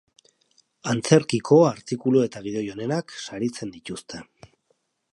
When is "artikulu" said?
1.73-2.25